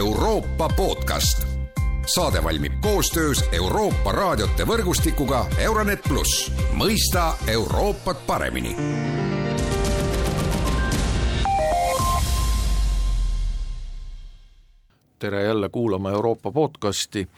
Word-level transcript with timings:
Euroopa 0.00 0.68
podcast. 0.68 1.46
saade 2.14 2.44
valmib 2.44 2.72
koostöös 2.80 3.44
Euroopa 3.52 4.12
raadiote 4.12 4.64
võrgustikuga 4.64 5.44
Euronet 5.58 6.00
pluss, 6.08 6.52
mõista 6.72 7.34
Euroopat 7.46 8.26
paremini 8.26 8.76
tere 15.18 15.42
jälle 15.42 15.68
kuulama 15.68 16.10
Euroopa 16.10 16.52
podcasti. 16.52 17.28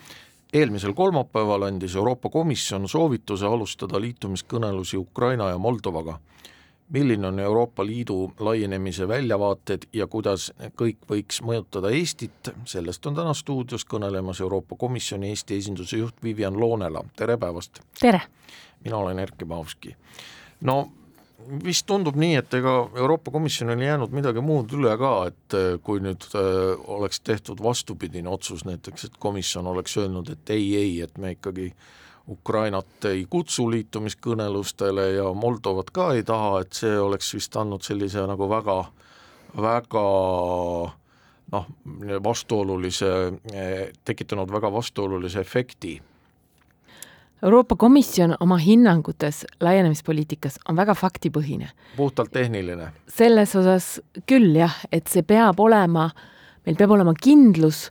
eelmisel 0.52 0.92
kolmapäeval 0.92 1.62
andis 1.62 1.96
Euroopa 1.96 2.28
Komisjon 2.28 2.88
soovituse 2.88 3.46
alustada 3.46 4.00
liitumiskõnelusi 4.00 4.96
Ukraina 4.96 5.48
ja 5.48 5.58
Moldovaga. 5.58 6.18
Milline 6.88 7.26
on 7.26 7.38
Euroopa 7.40 7.86
Liidu 7.86 8.32
laienemise 8.40 9.08
väljavaated 9.08 9.88
ja 9.92 10.06
kuidas 10.06 10.52
kõik 10.76 10.98
võiks 11.10 11.42
mõjutada 11.42 11.90
Eestit, 11.90 12.52
sellest 12.64 13.06
on 13.06 13.14
täna 13.16 13.34
stuudios 13.34 13.84
kõnelemas 13.88 14.40
Euroopa 14.40 14.76
Komisjoni 14.76 15.32
Eesti 15.32 15.56
esinduse 15.56 15.96
juht 15.96 16.22
Vivian 16.22 16.60
Loonela, 16.60 17.04
tere 17.16 17.36
päevast! 17.36 17.80
tere! 18.00 18.20
mina 18.84 18.96
olen 18.96 19.18
Erkki 19.18 19.44
Paavski. 19.44 19.96
no 20.60 20.90
vist 21.64 21.86
tundub 21.86 22.16
nii, 22.18 22.36
et 22.38 22.54
ega 22.54 22.74
Euroopa 22.96 23.30
Komisjonil 23.34 23.80
ei 23.80 23.90
jäänud 23.90 24.14
midagi 24.14 24.42
muud 24.44 24.72
üle 24.76 24.92
ka, 25.00 25.12
et 25.30 25.56
äh, 25.58 25.72
kui 25.84 26.02
nüüd 26.02 26.26
äh, 26.38 26.76
oleks 26.96 27.20
tehtud 27.20 27.62
vastupidine 27.62 28.30
otsus 28.30 28.64
näiteks, 28.68 29.08
et 29.08 29.18
komisjon 29.22 29.66
oleks 29.66 29.96
öelnud, 29.96 30.30
et 30.32 30.54
ei, 30.54 30.68
ei, 30.78 30.94
et 31.06 31.18
me 31.18 31.34
ikkagi 31.36 31.72
Ukrainat 32.28 33.04
ei 33.10 33.26
kutsu 33.30 33.70
liitumiskõnelustele 33.70 35.08
ja 35.16 35.32
Moldovat 35.34 35.90
ka 35.90 36.12
ei 36.14 36.22
taha, 36.22 36.60
et 36.62 36.72
see 36.72 36.98
oleks 36.98 37.34
vist 37.34 37.56
andnud 37.56 37.82
sellise 37.82 38.22
nagu 38.30 38.48
väga, 38.50 38.78
väga 39.58 40.04
noh, 41.52 41.66
vastuolulise, 42.24 43.10
tekitanud 44.04 44.54
väga 44.54 44.72
vastuolulise 44.72 45.40
efekti 45.40 45.98
Euroopa 47.42 47.76
Komisjon 47.76 48.36
oma 48.40 48.56
hinnangutes 48.56 49.46
laienemispoliitikas 49.60 50.60
on 50.68 50.76
väga 50.76 50.94
faktipõhine. 50.94 51.70
puhtalt 51.96 52.30
tehniline? 52.30 52.92
selles 53.08 53.56
osas 53.56 54.00
küll 54.26 54.54
jah, 54.56 54.76
et 54.92 55.10
see 55.10 55.22
peab 55.22 55.60
olema, 55.60 56.10
meil 56.66 56.78
peab 56.78 56.94
olema 56.94 57.14
kindlus, 57.18 57.84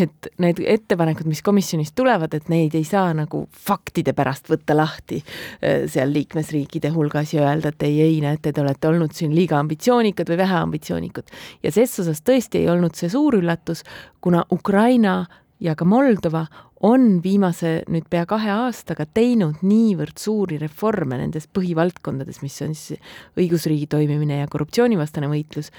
et 0.00 0.28
need 0.42 0.60
ettepanekud, 0.60 1.28
mis 1.30 1.42
komisjonist 1.44 1.94
tulevad, 1.98 2.34
et 2.36 2.50
neid 2.52 2.76
ei 2.76 2.84
saa 2.86 3.10
nagu 3.16 3.46
faktide 3.68 4.12
pärast 4.16 4.50
võtta 4.52 4.76
lahti 4.76 5.20
äh, 5.22 5.86
seal 5.90 6.12
liikmesriikide 6.14 6.92
hulgas 6.94 7.34
ja 7.34 7.46
öelda, 7.48 7.72
et 7.72 7.88
ei, 7.88 8.00
ei, 8.04 8.20
näete, 8.24 8.52
te 8.52 8.64
olete 8.64 8.90
olnud 8.90 9.16
siin 9.16 9.34
liiga 9.36 9.58
ambitsioonikad 9.62 10.28
või 10.28 10.40
vähe 10.42 10.62
ambitsioonikad. 10.62 11.34
ja 11.62 11.74
ses 11.74 11.98
osas 12.04 12.22
tõesti 12.24 12.62
ei 12.62 12.72
olnud 12.72 12.96
see 12.98 13.10
suur 13.12 13.38
üllatus, 13.40 13.84
kuna 14.20 14.44
Ukraina 14.52 15.22
ja 15.60 15.74
ka 15.74 15.84
Moldova 15.88 16.46
on 16.86 17.18
viimase 17.22 17.82
nüüd 17.90 18.06
pea 18.10 18.24
kahe 18.28 18.50
aastaga 18.54 19.06
teinud 19.14 19.64
niivõrd 19.66 20.20
suuri 20.20 20.60
reforme 20.60 21.18
nendes 21.18 21.48
põhivaldkondades, 21.50 22.42
mis 22.44 22.58
on 22.62 22.76
siis 22.78 23.00
õigusriigi 23.38 23.88
toimimine 23.90 24.42
ja 24.42 24.50
korruptsioonivastane 24.50 25.30
võitlus, 25.30 25.72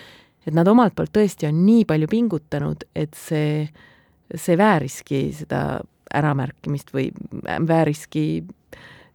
et 0.48 0.56
nad 0.56 0.68
omalt 0.68 0.96
poolt 0.98 1.14
tõesti 1.16 1.50
on 1.50 1.64
nii 1.66 1.86
palju 1.90 2.10
pingutanud, 2.12 2.86
et 2.96 3.16
see, 3.18 3.66
see 4.36 4.58
vääriski 4.60 5.28
seda 5.42 5.82
äramärkimist 6.16 6.94
või 6.94 7.10
vääriski 7.44 8.24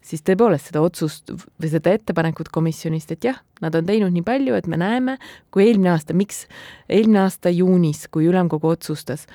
siis 0.04 0.22
tõepoolest 0.26 0.68
seda 0.70 0.82
otsust 0.84 1.32
või 1.32 1.70
seda 1.72 1.94
ettepanekut 1.96 2.50
komisjonist, 2.54 3.14
et 3.14 3.24
jah, 3.24 3.38
nad 3.64 3.74
on 3.74 3.86
teinud 3.88 4.12
nii 4.14 4.24
palju, 4.26 4.56
et 4.58 4.68
me 4.70 4.78
näeme, 4.80 5.16
kui 5.54 5.68
eelmine 5.68 5.94
aasta, 5.94 6.16
miks 6.16 6.44
eelmine 6.88 7.24
aasta 7.24 7.52
juunis, 7.52 8.04
kui 8.12 8.28
ülemkogu 8.28 8.74
otsustas, 8.74 9.26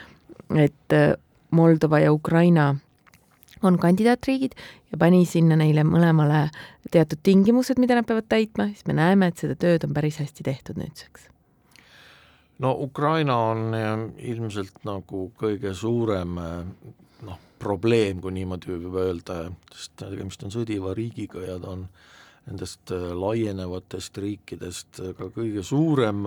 et 0.56 1.00
Moldova 1.52 2.00
ja 2.04 2.14
Ukraina 2.14 2.76
on 3.66 3.80
kandidaatriigid 3.82 4.54
ja 4.92 5.00
pani 5.02 5.26
sinna 5.28 5.58
neile 5.60 5.84
mõlemale 5.84 6.46
teatud 6.94 7.20
tingimused, 7.26 7.82
mida 7.82 7.98
nad 7.98 8.08
peavad 8.08 8.30
täitma, 8.30 8.70
siis 8.70 8.86
me 8.88 8.96
näeme, 8.98 9.32
et 9.32 9.42
seda 9.42 9.58
tööd 9.60 9.84
on 9.88 9.94
päris 9.98 10.22
hästi 10.22 10.46
tehtud 10.46 10.80
nüüdseks. 10.80 11.28
No 12.60 12.76
Ukraina 12.80 13.38
on 13.52 13.74
eh, 13.74 13.92
ilmselt 14.32 14.84
nagu 14.88 15.30
kõige 15.40 15.74
suurem 15.78 16.38
eh, 16.44 16.94
noh, 17.28 17.42
probleem, 17.60 18.22
kui 18.24 18.36
niimoodi 18.36 18.72
võib 18.76 19.00
öelda, 19.04 19.42
sest 19.74 19.98
tegemist 20.00 20.44
on 20.48 20.54
sõdiva 20.54 20.94
riigiga 20.98 21.44
ja 21.46 21.60
ta 21.60 21.76
on 21.76 21.88
nendest 22.48 22.94
eh, 22.96 23.10
laienevatest 23.16 24.20
riikidest 24.24 25.02
ka 25.18 25.32
kõige 25.36 25.64
suurem 25.64 26.26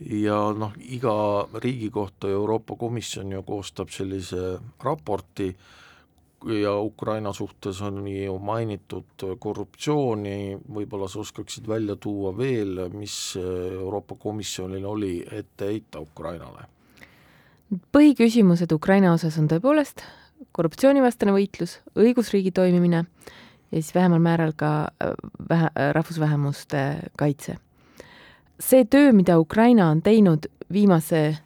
ja 0.00 0.38
noh, 0.56 0.72
iga 0.80 1.14
riigi 1.60 1.90
kohta 1.92 2.30
Euroopa 2.32 2.76
Komisjon 2.80 3.32
ju 3.36 3.44
koostab 3.44 3.92
sellise 3.92 4.56
raporti 4.80 5.52
ja 6.44 6.74
Ukraina 6.80 7.32
suhtes 7.32 7.80
on 7.82 8.06
ju 8.08 8.38
mainitud 8.38 9.24
korruptsiooni, 9.38 10.58
võib-olla 10.74 11.08
sa 11.08 11.20
oskaksid 11.20 11.68
välja 11.68 11.96
tuua 11.96 12.32
veel, 12.36 12.88
mis 12.94 13.36
Euroopa 13.40 14.16
Komisjonil 14.18 14.84
oli 14.84 15.14
ette 15.30 15.72
heita 15.72 16.00
Ukrainale? 16.00 16.68
põhiküsimused 17.94 18.72
Ukraina 18.74 19.12
osas 19.14 19.36
on 19.38 19.46
tõepoolest 19.46 20.02
korruptsioonivastane 20.56 21.30
võitlus, 21.30 21.76
õigusriigi 21.94 22.50
toimimine 22.50 23.04
ja 23.04 23.76
siis 23.76 23.94
vähemal 23.94 24.18
määral 24.18 24.56
ka 24.58 24.72
äh, 24.90 25.12
vähe, 25.48 25.70
rahvusvähemuste 25.94 26.86
kaitse 27.20 27.60
see 28.60 28.84
töö, 28.84 29.12
mida 29.12 29.38
Ukraina 29.38 29.88
on 29.90 30.02
teinud 30.02 30.46
viimase 30.72 31.38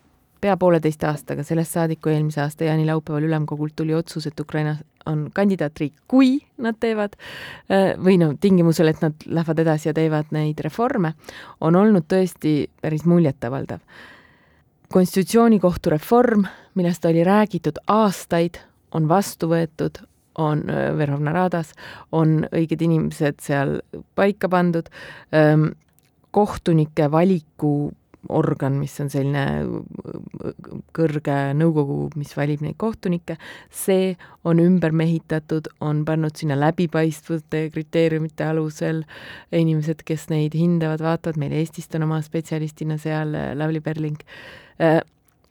pea 0.45 0.57
pooleteist 0.61 1.05
aastaga, 1.09 1.45
sellest 1.47 1.73
saadik, 1.73 2.03
kui 2.05 2.13
eelmise 2.13 2.43
aasta 2.43 2.67
jaanilaupäeval 2.69 3.25
ülemkogult 3.25 3.73
tuli 3.77 3.95
otsus, 3.97 4.27
et 4.29 4.41
Ukraina 4.41 4.77
on 5.09 5.29
kandidaatriik, 5.33 5.95
kui 6.09 6.35
nad 6.61 6.77
teevad 6.81 7.17
või 8.05 8.19
no 8.21 8.33
tingimusel, 8.41 8.91
et 8.93 9.01
nad 9.05 9.25
lähevad 9.25 9.63
edasi 9.65 9.89
ja 9.89 9.95
teevad 9.97 10.35
neid 10.37 10.61
reforme, 10.65 11.15
on 11.65 11.77
olnud 11.81 12.05
tõesti 12.13 12.67
päris 12.83 13.07
muljetavaldav. 13.09 13.81
konstitutsioonikohtu 14.93 15.91
reform, 15.91 16.45
millest 16.75 17.05
oli 17.05 17.25
räägitud 17.25 17.81
aastaid, 17.89 18.61
on 18.93 19.09
vastu 19.09 19.49
võetud, 19.49 19.99
on 20.39 20.63
Verhovna 20.99 21.33
Radas, 21.33 21.73
on 22.13 22.45
õiged 22.53 22.83
inimesed 22.83 23.41
seal 23.41 23.81
paika 24.15 24.49
pandud 24.49 24.91
kohtunike 26.31 27.11
valiku 27.11 27.93
organ, 28.29 28.79
mis 28.81 28.95
on 29.03 29.11
selline 29.13 29.45
kõrge 30.97 31.37
nõukogu, 31.59 32.11
mis 32.19 32.35
valib 32.37 32.63
neid 32.65 32.77
kohtunikke, 32.81 33.37
see 33.71 34.15
on 34.47 34.61
ümber 34.63 34.95
mehitatud, 34.97 35.69
on 35.85 36.05
pannud 36.09 36.37
sinna 36.39 36.57
läbipaistvuse 36.61 37.67
kriteeriumite 37.75 38.47
alusel 38.49 39.03
inimesed, 39.55 40.05
kes 40.07 40.29
neid 40.33 40.57
hindavad, 40.59 41.03
vaatavad, 41.05 41.41
meil 41.41 41.57
Eestist 41.59 41.95
on 41.99 42.07
oma 42.09 42.21
spetsialistina 42.25 42.99
seal 43.01 43.35
Lavly 43.59 43.83
Perling. 43.85 44.21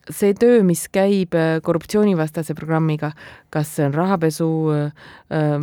see 0.09 0.33
töö, 0.35 0.63
mis 0.67 0.87
käib 0.91 1.35
korruptsioonivastase 1.63 2.53
programmiga, 2.57 3.13
kas 3.49 3.69
see 3.77 3.85
on 3.87 3.93
rahapesu 3.95 4.49
äh, 4.75 5.61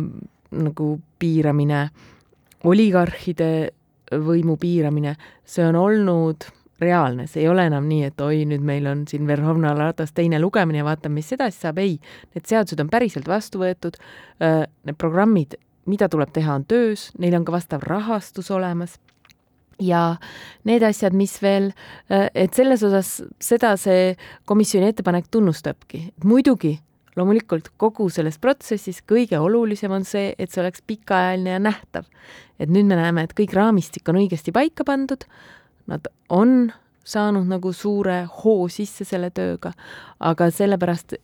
nagu 0.51 0.87
piiramine, 1.19 1.83
oligarhide 2.63 3.51
võimu 4.11 4.57
piiramine, 4.59 5.15
see 5.45 5.63
on 5.65 5.77
olnud 5.79 6.47
reaalne, 6.81 7.27
see 7.29 7.43
ei 7.45 7.49
ole 7.51 7.67
enam 7.69 7.87
nii, 7.89 8.09
et 8.09 8.21
oi, 8.23 8.43
nüüd 8.49 8.63
meil 8.65 8.87
on 8.89 9.05
siin 9.09 9.27
Verhovna 9.29 9.73
Radas 9.77 10.13
teine 10.17 10.39
lugemine 10.41 10.81
ja 10.81 10.87
vaatame, 10.87 11.19
mis 11.19 11.31
edasi 11.35 11.65
saab, 11.65 11.81
ei, 11.83 11.97
need 12.35 12.49
seadused 12.49 12.81
on 12.81 12.89
päriselt 12.91 13.29
vastu 13.29 13.61
võetud, 13.61 13.99
need 14.41 14.97
programmid, 15.01 15.57
mida 15.89 16.09
tuleb 16.11 16.33
teha, 16.33 16.59
on 16.59 16.67
töös, 16.69 17.09
neil 17.21 17.37
on 17.39 17.47
ka 17.47 17.55
vastav 17.55 17.85
rahastus 17.87 18.51
olemas. 18.53 18.97
Ja 19.81 20.19
need 20.69 20.83
asjad, 20.85 21.15
mis 21.17 21.39
veel, 21.41 21.71
et 22.09 22.53
selles 22.53 22.83
osas 22.85 23.15
seda 23.41 23.73
see 23.81 24.11
komisjoni 24.49 24.91
ettepanek 24.91 25.31
tunnustabki, 25.33 26.03
muidugi 26.29 26.75
loomulikult 27.17 27.71
kogu 27.81 28.07
selles 28.13 28.37
protsessis 28.41 29.01
kõige 29.07 29.39
olulisem 29.41 29.91
on 29.91 30.05
see, 30.07 30.31
et 30.39 30.51
see 30.51 30.61
oleks 30.63 30.83
pikaajaline 30.87 31.57
ja 31.57 31.59
nähtav. 31.59 32.05
et 32.61 32.69
nüüd 32.69 32.85
me 32.85 32.95
näeme, 32.95 33.23
et 33.25 33.33
kõik 33.33 33.55
raamistik 33.57 34.07
on 34.09 34.19
õigesti 34.21 34.53
paika 34.53 34.85
pandud, 34.85 35.25
nad 35.87 36.07
on 36.29 36.71
saanud 37.03 37.49
nagu 37.49 37.73
suure 37.73 38.23
hoo 38.43 38.67
sisse 38.69 39.05
selle 39.07 39.31
tööga, 39.33 39.73
aga 40.19 40.51
sellepärast 40.53 41.17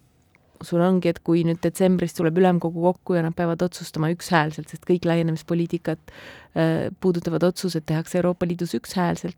sul 0.65 0.81
ongi, 0.81 1.11
et 1.11 1.19
kui 1.25 1.43
nüüd 1.45 1.59
detsembris 1.61 2.15
tuleb 2.17 2.39
ülemkogu 2.41 2.81
kokku 2.81 3.17
ja 3.17 3.23
nad 3.25 3.35
peavad 3.37 3.61
otsustama 3.61 4.09
ükshäälselt, 4.13 4.71
sest 4.71 4.85
kõik 4.89 5.05
laienemispoliitikat 5.05 5.99
äh, 6.09 6.87
puudutavad 7.01 7.45
otsused 7.49 7.85
tehakse 7.85 8.17
Euroopa 8.17 8.47
Liidus 8.49 8.73
ükshäälselt, 8.77 9.37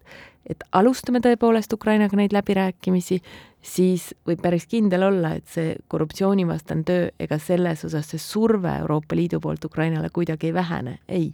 et 0.50 0.64
alustame 0.72 1.22
tõepoolest 1.24 1.74
Ukrainaga 1.76 2.18
neid 2.18 2.34
läbirääkimisi, 2.36 3.20
siis 3.62 4.10
võib 4.28 4.42
päris 4.44 4.68
kindel 4.72 5.04
olla, 5.10 5.36
et 5.36 5.48
see 5.52 5.76
korruptsioonivastane 5.92 6.88
töö, 6.88 7.10
ega 7.20 7.40
selles 7.44 7.84
osas 7.88 8.14
see 8.14 8.22
surve 8.24 8.78
Euroopa 8.80 9.18
Liidu 9.20 9.42
poolt 9.44 9.66
Ukrainale 9.68 10.12
kuidagi 10.16 10.52
ei 10.52 10.56
vähene, 10.56 11.00
ei. 11.08 11.34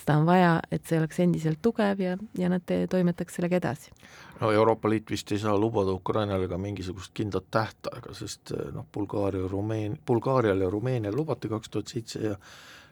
Seda 0.00 0.16
on 0.20 0.26
vaja, 0.28 0.54
et 0.72 0.86
see 0.88 0.98
oleks 1.00 1.20
endiselt 1.22 1.60
tugev 1.62 2.00
ja, 2.02 2.16
ja 2.38 2.50
nad 2.52 2.74
toimetaks 2.90 3.38
sellega 3.38 3.60
edasi. 3.60 3.92
no 4.40 4.52
Euroopa 4.52 4.90
Liit 4.90 5.10
vist 5.10 5.32
ei 5.32 5.38
saa 5.38 5.56
lubada 5.58 5.92
Ukrainale 5.92 6.48
ka 6.48 6.58
mingisugust 6.58 7.14
kindlat 7.14 7.50
tähtaega, 7.50 8.14
sest 8.14 8.54
noh, 8.72 8.86
Bulgaaria, 8.94 9.48
Rumeen-, 9.48 9.98
Bulgaarial 10.06 10.66
ja 10.66 10.70
Rumeenial 10.70 11.16
lubati 11.16 11.48
kaks 11.48 11.70
tuhat 11.70 11.92
seitse 11.92 12.24
ja 12.24 12.36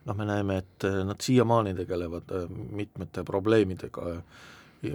noh, 0.04 0.16
me 0.16 0.28
näeme, 0.28 0.60
et 0.62 0.88
nad 1.04 1.20
siiamaani 1.20 1.74
tegelevad 1.74 2.32
mitmete 2.70 3.24
probleemidega 3.24 4.20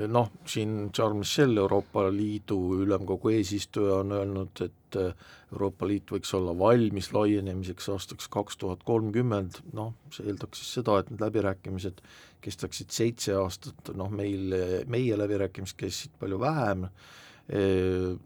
noh, 0.07 0.29
siin 0.47 0.91
Charles 0.95 1.17
Michel, 1.17 1.57
Euroopa 1.57 2.05
Liidu 2.11 2.57
Ülemkogu 2.83 3.33
eesistuja, 3.33 3.99
on 4.03 4.11
öelnud, 4.15 4.61
et 4.63 4.99
äh, 4.99 5.15
Euroopa 5.51 5.87
Liit 5.87 6.13
võiks 6.13 6.31
olla 6.37 6.53
valmis 6.57 7.11
laienemiseks 7.13 7.89
aastaks 7.93 8.29
kaks 8.31 8.57
tuhat 8.61 8.85
kolmkümmend, 8.87 9.59
noh, 9.75 9.93
see 10.13 10.27
eeldaks 10.29 10.63
siis 10.63 10.79
seda, 10.79 10.99
et 11.01 11.11
need 11.11 11.23
läbirääkimised 11.25 11.99
kestaksid 12.43 12.95
seitse 12.95 13.35
aastat, 13.39 13.93
noh 13.97 14.11
meil, 14.11 14.55
meie 14.91 15.19
läbirääkimised 15.19 15.79
kestsid 15.79 16.15
palju 16.19 16.39
vähem, 16.41 16.87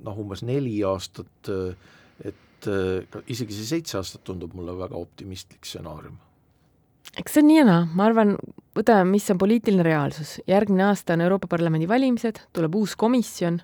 noh 0.05 0.21
umbes 0.21 0.43
neli 0.45 0.77
aastat, 0.85 1.51
et 2.25 2.69
äh, 2.69 3.21
isegi 3.29 3.57
see 3.57 3.73
seitse 3.75 3.99
aastat 3.99 4.25
tundub 4.29 4.53
mulle 4.57 4.77
väga 4.77 4.97
optimistlik 4.97 5.65
stsenaarium 5.65 6.17
eks 7.17 7.33
see 7.33 7.43
on 7.43 7.49
nii 7.49 7.57
ja 7.59 7.65
naa, 7.67 7.87
ma 7.97 8.07
arvan, 8.09 8.35
võtame, 8.77 9.07
mis 9.11 9.25
on 9.33 9.39
poliitiline 9.41 9.85
reaalsus. 9.85 10.37
järgmine 10.47 10.87
aasta 10.89 11.13
on 11.17 11.25
Euroopa 11.25 11.47
Parlamendi 11.47 11.87
valimised, 11.89 12.39
tuleb 12.53 12.75
uus 12.75 12.95
komisjon, 12.95 13.61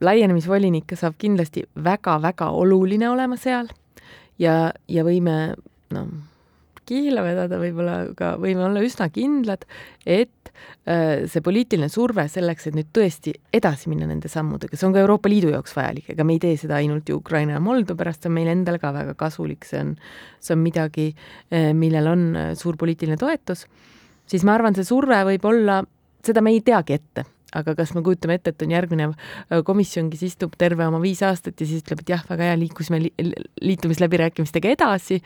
laienemisvolinik 0.00 0.94
saab 0.94 1.18
kindlasti 1.18 1.64
väga-väga 1.84 2.50
oluline 2.54 3.10
olema 3.10 3.36
seal. 3.36 3.68
Ja, 4.38 4.72
ja 4.88 5.02
võime 5.04 5.56
noh, 5.90 6.10
kiila 6.88 7.22
vedada, 7.24 7.58
võib-olla 7.60 7.98
ka 8.18 8.32
võime 8.40 8.64
olla 8.66 8.82
üsna 8.84 9.08
kindlad, 9.12 9.66
et 10.08 10.50
äh, 10.88 11.26
see 11.30 11.44
poliitiline 11.44 11.90
surve 11.92 12.24
selleks, 12.32 12.68
et 12.68 12.78
nüüd 12.78 12.90
tõesti 12.96 13.34
edasi 13.54 13.92
minna 13.92 14.08
nende 14.08 14.30
sammudega, 14.32 14.78
see 14.78 14.88
on 14.88 14.96
ka 14.96 15.02
Euroopa 15.04 15.30
Liidu 15.30 15.52
jaoks 15.52 15.76
vajalik, 15.76 16.10
ega 16.14 16.26
me 16.26 16.36
ei 16.36 16.42
tee 16.42 16.56
seda 16.60 16.78
ainult 16.80 17.08
ju 17.08 17.20
Ukraina 17.20 17.56
ja 17.58 17.62
Moldova 17.64 18.02
pärast, 18.02 18.24
see 18.24 18.32
on 18.32 18.38
meile 18.38 18.54
endale 18.56 18.82
ka 18.82 18.92
väga 18.96 19.16
kasulik, 19.18 19.68
see 19.68 19.82
on, 19.84 19.94
see 20.40 20.56
on 20.56 20.62
midagi, 20.64 21.08
äh, 21.52 21.72
millel 21.76 22.12
on 22.14 22.28
äh, 22.34 22.52
suur 22.58 22.80
poliitiline 22.80 23.20
toetus, 23.20 23.66
siis 24.28 24.46
ma 24.48 24.56
arvan, 24.58 24.76
see 24.78 24.88
surve 24.88 25.24
võib 25.32 25.50
olla, 25.50 25.82
seda 26.24 26.44
me 26.44 26.56
ei 26.56 26.64
teagi 26.64 26.98
ette 26.98 27.28
aga 27.56 27.74
kas 27.78 27.94
me 27.96 28.02
kujutame 28.04 28.36
ette, 28.38 28.52
et 28.52 28.64
on 28.64 28.72
järgmine 28.74 29.08
komisjon, 29.66 30.10
kes 30.12 30.24
istub 30.26 30.56
terve 30.60 30.86
oma 30.86 31.00
viis 31.02 31.22
aastat 31.24 31.60
ja 31.60 31.68
siis 31.68 31.84
ütleb, 31.84 32.02
et 32.04 32.12
jah, 32.12 32.24
väga 32.28 32.50
hea, 32.50 32.58
liikusime 32.60 33.00
li 33.00 33.12
liitumisläbirääkimistega 33.64 34.74
edasi, 34.76 35.20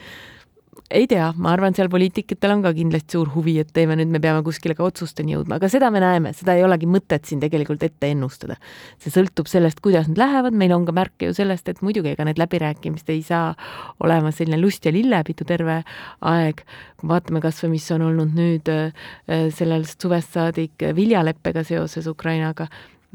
ei 0.93 1.07
tea, 1.09 1.27
ma 1.37 1.53
arvan, 1.53 1.75
seal 1.77 1.89
poliitikutel 1.93 2.53
on 2.55 2.63
ka 2.65 2.73
kindlasti 2.77 3.17
suur 3.17 3.31
huvi, 3.35 3.59
et 3.61 3.71
teeme 3.77 3.97
nüüd, 3.99 4.11
me 4.13 4.21
peame 4.23 4.43
kuskile 4.45 4.77
ka 4.77 4.85
otsusteni 4.87 5.35
jõudma, 5.35 5.59
aga 5.59 5.69
seda 5.73 5.91
me 5.93 6.01
näeme, 6.03 6.33
seda 6.37 6.55
ei 6.57 6.65
olegi 6.65 6.89
mõtet 6.89 7.29
siin 7.29 7.43
tegelikult 7.43 7.85
ette 7.85 8.09
ennustada. 8.13 8.57
see 9.03 9.13
sõltub 9.13 9.49
sellest, 9.51 9.81
kuidas 9.85 10.09
nad 10.09 10.21
lähevad, 10.21 10.57
meil 10.57 10.73
on 10.77 10.87
ka 10.89 10.95
märke 10.97 11.29
ju 11.29 11.37
sellest, 11.37 11.69
et 11.69 11.83
muidugi 11.85 12.13
ega 12.13 12.25
need 12.29 12.41
läbirääkimised 12.41 13.13
ei 13.13 13.23
saa 13.27 13.53
olema 14.01 14.33
selline 14.33 14.61
lust 14.61 14.89
ja 14.89 14.93
lillepidu 14.93 15.45
terve 15.49 15.83
aeg. 16.21 16.65
vaatame 17.03 17.41
kas 17.41 17.61
või, 17.65 17.75
mis 17.77 17.91
on 17.93 18.09
olnud 18.09 18.33
nüüd 18.37 18.69
äh, 18.73 19.13
sellest 19.53 20.01
suvest 20.01 20.33
saadik 20.37 20.89
viljaleppega 20.97 21.65
seoses 21.69 22.07
Ukrainaga 22.07 22.69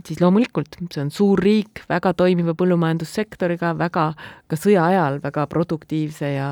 siis 0.05 0.19
loomulikult 0.21 0.77
see 0.93 1.01
on 1.01 1.09
suur 1.13 1.39
riik, 1.41 1.81
väga 1.89 2.13
toimiva 2.17 2.53
põllumajandussektoriga, 2.57 3.73
väga 3.79 4.05
ka 4.47 4.59
sõja 4.59 4.85
ajal 4.91 5.19
väga 5.23 5.47
produktiivse 5.49 6.31
ja 6.35 6.49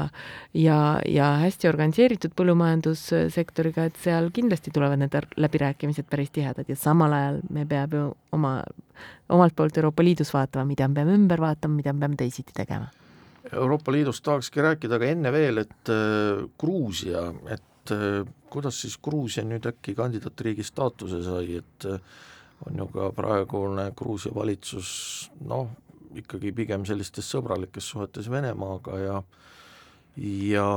ja, 0.54 0.80
ja 1.06 1.30
hästi 1.44 1.70
organiseeritud 1.70 2.34
põllumajandussektoriga, 2.38 3.90
et 3.90 4.02
seal 4.02 4.32
kindlasti 4.34 4.74
tulevad 4.74 5.02
need 5.04 5.18
läbirääkimised 5.38 6.10
päris 6.10 6.34
tihedad 6.36 6.70
ja 6.70 6.76
samal 6.80 7.14
ajal 7.14 7.42
me 7.50 7.66
peame 7.70 8.02
ju 8.02 8.12
oma, 8.36 8.58
omalt 9.30 9.56
poolt 9.56 9.78
Euroopa 9.78 10.04
Liidus 10.04 10.34
vaatama, 10.34 10.66
mida 10.72 10.88
me 10.88 11.02
peame 11.02 11.18
ümber 11.20 11.42
vaatama, 11.42 11.82
mida 11.82 11.94
me 11.94 12.06
peame 12.06 12.20
teisiti 12.20 12.56
tegema. 12.56 12.90
Euroopa 13.54 13.92
Liidust 13.94 14.24
tahakski 14.26 14.62
rääkida, 14.62 14.98
aga 14.98 15.10
enne 15.14 15.32
veel, 15.32 15.62
et 15.62 15.92
äh, 15.94 16.46
Gruusia, 16.60 17.28
et 17.54 17.94
äh, 17.94 18.24
kuidas 18.50 18.80
siis 18.82 18.98
Gruusia 18.98 19.46
nüüd 19.46 19.68
äkki 19.70 19.94
kandidaatriigi 19.98 20.66
staatuse 20.66 21.22
sai, 21.24 21.60
et 21.62 21.86
äh, 21.86 22.00
on 22.66 22.78
ju 22.80 22.88
ka 22.94 23.10
praegune 23.16 23.90
Gruusia 23.98 24.34
valitsus 24.36 24.90
noh, 25.46 25.70
ikkagi 26.16 26.54
pigem 26.56 26.86
sellistes 26.88 27.28
sõbralikes 27.34 27.90
suhetes 27.92 28.30
Venemaaga 28.32 29.00
ja 29.00 29.24
ja 30.16 30.68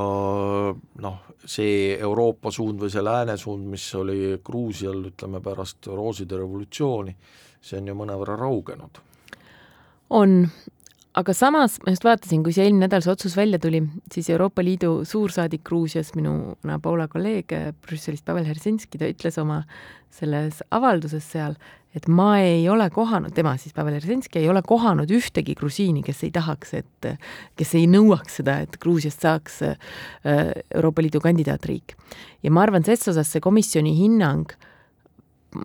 noh, 1.03 1.19
see 1.47 1.95
Euroopa 1.95 2.51
suund 2.51 2.81
või 2.83 2.91
see 2.91 3.05
lääne 3.05 3.37
suund, 3.39 3.69
mis 3.71 3.85
oli 3.95 4.39
Gruusial, 4.45 5.05
ütleme 5.13 5.41
pärast 5.45 5.87
rooside 5.87 6.41
revolutsiooni, 6.41 7.15
see 7.63 7.79
on 7.79 7.93
ju 7.93 7.95
mõnevõrra 8.01 8.35
raugenud. 8.41 8.99
on, 10.11 10.49
aga 11.19 11.35
samas 11.35 11.79
ma 11.83 11.93
just 11.93 12.05
vaatasin, 12.07 12.45
kui 12.47 12.55
see 12.55 12.69
eelmine 12.69 12.87
nädal 12.87 13.03
see 13.03 13.13
otsus 13.13 13.35
välja 13.39 13.59
tuli, 13.63 13.81
siis 14.13 14.29
Euroopa 14.31 14.63
Liidu 14.63 15.03
suursaadik 15.09 15.65
Gruusias, 15.67 16.13
minu 16.15 16.55
Poola 16.83 17.09
kolleeg 17.11 17.55
Brüsselist, 17.83 18.27
Pavel 18.29 18.47
Hersinski, 18.47 19.01
ta 19.01 19.09
ütles 19.11 19.39
oma 19.43 19.63
selles 20.15 20.63
avalduses 20.75 21.27
seal, 21.33 21.57
et 21.97 22.07
ma 22.13 22.39
ei 22.43 22.69
ole 22.71 22.87
kohanud, 22.95 23.33
tema 23.35 23.57
siis, 23.59 23.75
Pavel 23.75 23.97
Hersinski, 23.99 24.39
ei 24.43 24.49
ole 24.53 24.63
kohanud 24.67 25.11
ühtegi 25.15 25.57
grusiini, 25.59 26.05
kes 26.07 26.23
ei 26.29 26.33
tahaks, 26.35 26.75
et, 26.79 27.11
kes 27.59 27.75
ei 27.79 27.89
nõuaks 27.91 28.39
seda, 28.41 28.61
et 28.67 28.79
Gruusiast 28.81 29.27
saaks 29.27 29.61
äh, 29.67 29.77
Euroopa 30.75 31.03
Liidu 31.03 31.23
kandidaatriik. 31.25 31.97
ja 32.43 32.55
ma 32.55 32.63
arvan, 32.63 32.87
ses 32.87 33.09
osas 33.11 33.33
see 33.33 33.43
komisjoni 33.43 33.97
hinnang 33.99 34.55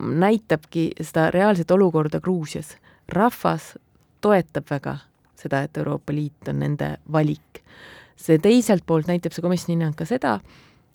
näitabki 0.01 0.91
seda 1.01 1.29
reaalset 1.31 1.71
olukorda 1.71 2.23
Gruusias. 2.23 2.77
rahvas 3.07 3.73
toetab 4.21 4.69
väga 4.71 4.97
seda, 5.43 5.63
et 5.65 5.77
Euroopa 5.77 6.13
Liit 6.15 6.49
on 6.51 6.61
nende 6.63 6.95
valik. 7.11 7.61
see 8.23 8.37
teiselt 8.39 8.85
poolt 8.85 9.09
näitab 9.09 9.33
see 9.33 9.43
komisjoni 9.43 9.73
hinnang 9.75 9.95
ka 9.97 10.05
seda, 10.07 10.37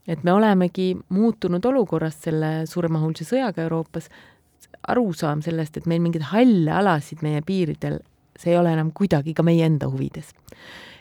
et 0.08 0.22
me 0.24 0.32
olemegi 0.32 0.92
muutunud 1.12 1.64
olukorrast 1.64 2.28
selle 2.28 2.50
suuremahulise 2.66 3.26
sõjaga 3.28 3.66
Euroopas, 3.66 4.08
arusaam 4.88 5.42
sellest, 5.44 5.76
et 5.76 5.88
meil 5.90 6.00
mingeid 6.00 6.30
halle 6.30 6.72
alasid 6.72 7.20
meie 7.26 7.42
piiridel, 7.44 7.98
see 8.38 8.54
ei 8.54 8.58
ole 8.60 8.72
enam 8.72 8.92
kuidagi 8.96 9.34
ka 9.36 9.44
meie 9.44 9.66
enda 9.66 9.90
huvides. 9.90 10.32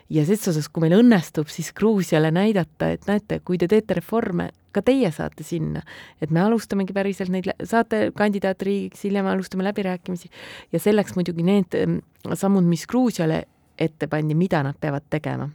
ja 0.10 0.26
ses 0.26 0.48
osas, 0.48 0.70
kui 0.72 0.86
meil 0.86 1.00
õnnestub 1.00 1.50
siis 1.52 1.74
Gruusiale 1.76 2.32
näidata, 2.32 2.90
et 2.96 3.08
näete, 3.08 3.40
kui 3.44 3.58
te 3.58 3.68
teete 3.68 4.00
reforme, 4.00 4.52
ka 4.78 4.86
teie 4.86 5.12
saate 5.14 5.46
sinna, 5.48 5.84
et 6.22 6.34
me 6.34 6.44
alustamegi 6.46 6.96
päriselt 6.96 7.34
neid, 7.34 7.50
saate 7.68 8.08
kandidaatriigiks, 8.18 9.04
hiljem 9.08 9.30
alustame 9.34 9.66
läbirääkimisi. 9.68 10.32
Ja 10.76 10.82
selleks 10.82 11.18
muidugi 11.18 11.46
need 11.48 11.78
mm, 11.78 12.36
sammud, 12.38 12.68
mis 12.68 12.86
Gruusiale 12.90 13.44
ette 13.78 14.10
pandi, 14.12 14.38
mida 14.38 14.64
nad 14.66 14.78
peavad 14.82 15.06
tegema. 15.14 15.50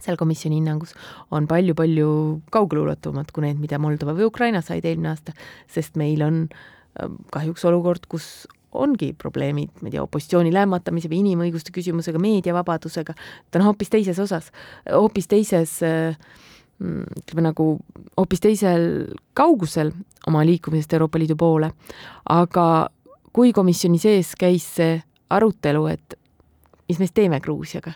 Seal 0.00 0.16
komisjoni 0.16 0.56
hinnangus 0.56 0.94
on 1.34 1.44
palju-palju 1.50 2.10
kaugeleulatumad 2.54 3.34
kui 3.36 3.44
need, 3.44 3.58
mida 3.60 3.80
Moldova 3.82 4.14
või 4.16 4.30
Ukraina 4.30 4.62
said 4.64 4.86
eelmine 4.88 5.10
aasta, 5.12 5.34
sest 5.68 5.98
meil 6.00 6.24
on 6.24 6.46
ähm, 6.48 7.18
kahjuks 7.34 7.66
olukord, 7.68 8.08
kus 8.08 8.30
ongi 8.70 9.10
probleemid, 9.18 9.72
ma 9.82 9.90
ei 9.90 9.96
tea, 9.96 10.04
opositsiooni 10.04 10.52
lämmatamise 10.54 11.10
või 11.10 11.24
inimõiguste 11.24 11.74
küsimusega, 11.74 12.20
meediavabadusega, 12.22 13.16
ta 13.50 13.60
on 13.60 13.66
hoopis 13.66 13.90
teises 13.92 14.20
osas, 14.22 14.52
hoopis 14.86 15.26
teises 15.30 15.74
äh, 15.84 16.14
ütleme 16.80 17.44
nagu 17.44 17.66
hoopis 18.16 18.40
teisel 18.40 18.84
kaugusel 19.36 19.92
oma 20.28 20.44
liikumisest 20.48 20.96
Euroopa 20.96 21.20
Liidu 21.20 21.36
poole, 21.36 21.70
aga 22.32 22.66
kui 23.32 23.52
komisjoni 23.52 24.00
sees 24.00 24.34
käis 24.38 24.66
see 24.78 24.98
arutelu, 25.30 25.86
et 25.92 26.16
mis 26.88 26.98
me 26.98 27.06
siis 27.06 27.14
teeme 27.14 27.40
Gruusiaga, 27.40 27.92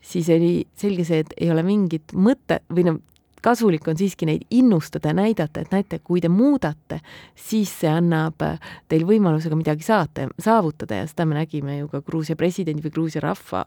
siis 0.00 0.28
oli 0.32 0.64
selge 0.76 1.04
see, 1.06 1.20
et 1.22 1.34
ei 1.38 1.50
ole 1.52 1.62
mingit 1.66 2.16
mõtet 2.16 2.64
või 2.72 2.88
noh, 2.88 3.02
kasulik 3.44 3.86
on 3.88 3.98
siiski 4.00 4.26
neid 4.28 4.46
innustada 4.56 5.12
ja 5.12 5.18
näidata, 5.18 5.60
et 5.60 5.72
näete, 5.74 6.00
kui 6.00 6.22
te 6.24 6.30
muudate, 6.32 7.00
siis 7.36 7.72
see 7.82 7.90
annab 7.92 8.40
teil 8.88 9.04
võimaluse 9.08 9.52
ka 9.52 9.58
midagi 9.58 9.84
saata, 9.84 10.30
saavutada. 10.40 11.02
Ja 11.02 11.10
seda 11.10 11.26
me 11.28 11.36
nägime 11.36 11.76
ju 11.82 11.90
ka 11.92 12.00
Gruusia 12.06 12.38
presidendi 12.40 12.84
või 12.86 12.94
Gruusia 12.94 13.20
rahva 13.24 13.66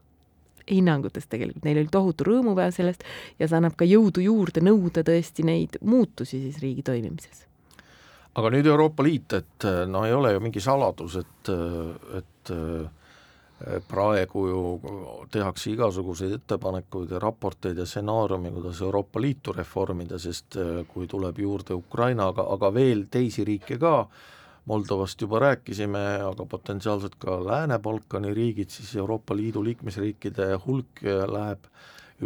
hinnangutest 0.71 1.29
tegelikult, 1.31 1.65
neil 1.65 1.81
oli 1.81 1.91
tohutu 1.91 2.27
rõõmupäev 2.27 2.74
sellest 2.75 3.05
ja 3.39 3.47
see 3.47 3.59
annab 3.59 3.77
ka 3.79 3.88
jõudu 3.88 4.24
juurde 4.25 4.63
nõuda 4.65 5.03
tõesti 5.07 5.45
neid 5.47 5.79
muutusi 5.81 6.41
siis 6.43 6.62
riigi 6.63 6.83
toimimises. 6.88 7.45
aga 8.38 8.51
nüüd 8.53 8.67
Euroopa 8.69 9.03
Liit, 9.03 9.33
et 9.33 9.67
no 9.89 10.05
ei 10.05 10.13
ole 10.13 10.36
ju 10.36 10.43
mingi 10.43 10.62
saladus, 10.62 11.15
et, 11.24 11.51
et 12.19 12.53
praegu 13.88 14.43
ju 14.47 14.62
tehakse 15.33 15.71
igasuguseid 15.71 16.36
ettepanekuid 16.36 17.12
ja 17.12 17.19
raporteid 17.19 17.77
ja 17.77 17.86
stsenaariume, 17.86 18.51
kuidas 18.53 18.81
Euroopa 18.81 19.21
Liitu 19.21 19.53
reformida, 19.53 20.19
sest 20.21 20.59
kui 20.91 21.07
tuleb 21.09 21.39
juurde 21.41 21.74
Ukraina, 21.74 22.29
aga, 22.29 22.45
aga 22.53 22.74
veel 22.74 23.07
teisi 23.12 23.45
riike 23.47 23.79
ka, 23.81 23.95
Moldovast 24.67 25.21
juba 25.21 25.39
rääkisime, 25.39 26.01
aga 26.27 26.45
potentsiaalselt 26.45 27.15
ka 27.19 27.38
Lääne-Balkani 27.45 28.33
riigid, 28.36 28.69
siis 28.74 28.95
Euroopa 29.00 29.36
Liidu 29.36 29.63
liikmesriikide 29.63 30.50
hulk 30.65 31.03
läheb 31.31 31.69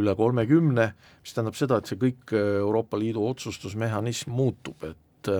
üle 0.01 0.15
kolmekümne, 0.17 0.87
mis 1.21 1.35
tähendab 1.35 1.59
seda, 1.59 1.77
et 1.77 1.91
see 1.91 1.99
kõik 2.01 2.33
Euroopa 2.33 2.97
Liidu 2.97 3.27
otsustusmehhanism 3.29 4.33
muutub, 4.33 4.87
et 4.89 5.31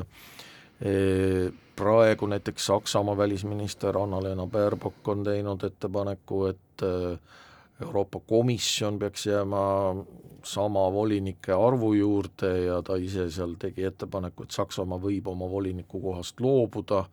praegu 1.82 2.30
näiteks 2.30 2.66
Saksamaa 2.70 3.18
välisminister 3.18 3.98
Anna-Lena 3.98 4.46
Baerbock 4.48 5.08
on 5.08 5.24
teinud 5.24 5.64
ettepaneku, 5.64 6.46
et 6.52 6.86
Euroopa 7.82 8.20
Komisjon 8.28 9.00
peaks 9.00 9.26
jääma 9.26 9.62
sama 10.44 10.92
volinike 10.94 11.54
arvu 11.54 11.94
juurde 11.94 12.52
ja 12.66 12.82
ta 12.82 12.96
ise 12.96 13.30
seal 13.32 13.56
tegi 13.60 13.86
ettepaneku, 13.86 14.46
et 14.46 14.56
Saksamaa 14.56 15.00
võib 15.02 15.28
oma 15.30 15.50
voliniku 15.50 16.02
kohast 16.02 16.42
loobuda, 16.42 17.04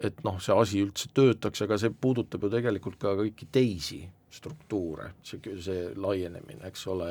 et 0.00 0.20
noh, 0.24 0.36
see 0.42 0.56
asi 0.56 0.82
üldse 0.84 1.10
töötaks, 1.16 1.64
aga 1.64 1.78
see 1.80 1.94
puudutab 2.00 2.44
ju 2.44 2.52
tegelikult 2.52 2.98
ka 3.00 3.14
kõiki 3.16 3.48
teisi 3.52 4.02
struktuure, 4.32 5.14
see, 5.24 5.40
see 5.64 5.88
laienemine, 5.96 6.66
eks 6.68 6.86
ole, 6.92 7.10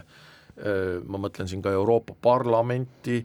ma 1.08 1.22
mõtlen 1.22 1.50
siin 1.50 1.64
ka 1.66 1.74
Euroopa 1.74 2.14
Parlamenti, 2.22 3.24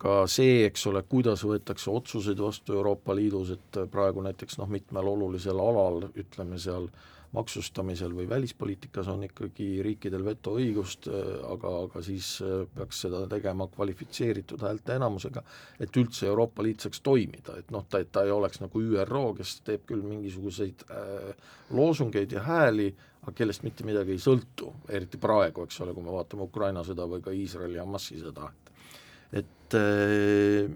ka 0.00 0.18
see, 0.28 0.64
eks 0.66 0.86
ole, 0.88 1.02
kuidas 1.08 1.44
võetakse 1.48 1.90
otsuseid 1.92 2.40
vastu 2.40 2.76
Euroopa 2.76 3.16
Liidus, 3.16 3.54
et 3.56 3.80
praegu 3.92 4.24
näiteks 4.24 4.60
noh, 4.60 4.68
mitmel 4.68 5.08
olulisel 5.16 5.60
alal, 5.60 6.04
ütleme 6.16 6.60
seal 6.60 6.88
äh, 6.88 7.17
maksustamisel 7.36 8.14
või 8.16 8.28
välispoliitikas 8.28 9.08
on 9.12 9.26
ikkagi 9.26 9.82
riikidel 9.84 10.24
vetoõigust, 10.24 11.08
äh, 11.12 11.26
aga, 11.52 11.72
aga 11.84 12.02
siis 12.04 12.30
äh, 12.44 12.62
peaks 12.74 13.02
seda 13.04 13.24
tegema 13.28 13.66
kvalifitseeritud 13.72 14.62
häälteenamusega, 14.64 15.42
et 15.80 15.96
üldse 16.00 16.28
Euroopa 16.30 16.64
Liit 16.64 16.86
saaks 16.86 17.02
toimida, 17.04 17.58
et 17.60 17.72
noh, 17.74 17.84
ta, 17.88 18.00
et 18.00 18.12
ta 18.12 18.24
ei 18.24 18.32
oleks 18.32 18.62
nagu 18.64 18.80
ÜRO, 18.80 19.24
kes 19.38 19.58
teeb 19.66 19.84
küll 19.90 20.04
mingisuguseid 20.06 20.86
äh, 20.88 21.50
loosungeid 21.76 22.32
ja 22.32 22.46
hääli, 22.46 22.88
aga 23.22 23.34
kellest 23.36 23.66
mitte 23.66 23.84
midagi 23.84 24.16
ei 24.16 24.22
sõltu, 24.22 24.72
eriti 24.88 25.20
praegu, 25.20 25.66
eks 25.68 25.82
ole, 25.84 25.92
kui 25.96 26.06
me 26.06 26.14
vaatame 26.14 26.48
Ukraina 26.48 26.86
sõda 26.86 27.04
või 27.10 27.20
ka 27.24 27.34
Iisraeli 27.36 27.82
Hamasi 27.82 28.22
sõda, 28.22 28.48
et 28.48 29.54
et 29.68 29.76
äh, 29.76 30.70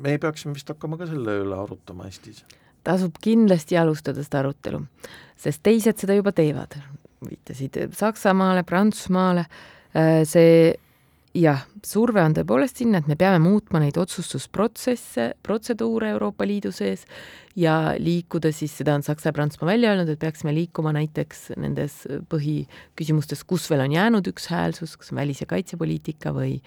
me 0.00 0.16
peaksime 0.16 0.56
vist 0.56 0.70
hakkama 0.72 0.96
ka 0.96 1.04
selle 1.10 1.34
üle 1.42 1.58
arutama 1.60 2.06
Eestis 2.08 2.40
tasub 2.84 3.16
kindlasti 3.22 3.78
alustada 3.80 4.24
seda 4.24 4.44
arutelu, 4.44 4.82
sest 5.40 5.62
teised 5.62 6.00
seda 6.00 6.16
juba 6.18 6.32
teevad. 6.32 6.78
viitasid 7.20 7.74
Saksamaale, 7.92 8.62
Prantsusmaale, 8.64 9.44
äh, 9.92 10.22
see 10.24 10.72
jah, 11.36 11.62
surve 11.86 12.22
on 12.22 12.34
tõepoolest 12.34 12.80
sinna, 12.80 13.00
et 13.00 13.08
me 13.10 13.16
peame 13.18 13.38
muutma 13.42 13.80
neid 13.82 13.98
otsustusprotsesse, 14.00 15.30
protseduure 15.46 16.10
Euroopa 16.14 16.46
Liidu 16.46 16.72
sees 16.74 17.04
ja 17.58 17.94
liikuda 17.98 18.50
siis, 18.54 18.74
seda 18.80 18.96
on 18.98 19.04
Saksa 19.06 19.30
ja 19.30 19.36
Prantsusmaa 19.36 19.70
välja 19.70 19.92
öelnud, 19.92 20.10
et 20.10 20.22
peaksime 20.22 20.54
liikuma 20.54 20.92
näiteks 20.96 21.50
nendes 21.60 22.00
põhiküsimustes, 22.32 23.44
kus 23.46 23.68
veel 23.70 23.84
on 23.86 23.94
jäänud 23.94 24.30
ükshäälsus, 24.32 24.96
kas 24.98 25.14
välis- 25.14 25.44
ja 25.44 25.48
kaitsepoliitika 25.50 26.34
või, 26.34 26.58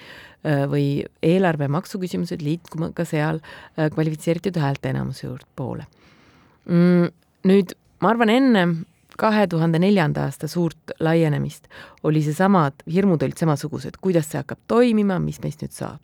või 0.44 1.04
eelarve- 1.24 1.72
maksuküsimused, 1.72 2.44
liikuma 2.44 2.94
ka 2.96 3.06
seal 3.08 3.42
äh, 3.44 3.92
kvalifitseeritud 3.92 4.60
häälteenamuse 4.60 5.28
juurde 5.28 5.50
poole 5.56 5.90
mm,. 6.70 7.12
nüüd 7.50 7.76
ma 8.04 8.12
arvan, 8.14 8.32
enne 8.32 8.66
kahe 9.20 9.46
tuhande 9.48 9.80
neljanda 9.82 10.28
aasta 10.28 10.50
suurt 10.50 10.96
laienemist 11.04 11.68
oli 12.08 12.24
seesamad, 12.26 12.82
hirmud 12.90 13.22
olid 13.24 13.38
samasugused, 13.40 14.00
kuidas 14.02 14.32
see 14.32 14.42
hakkab 14.42 14.62
toimima, 14.68 15.20
mis 15.22 15.42
meist 15.44 15.64
nüüd 15.64 15.76
saab. 15.76 16.02